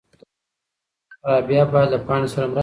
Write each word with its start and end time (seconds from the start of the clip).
رابعه 1.27 1.65
باید 1.71 1.89
له 1.93 1.99
پاڼې 2.07 2.27
سره 2.33 2.45
مرسته 2.45 2.49
وکړي. 2.53 2.59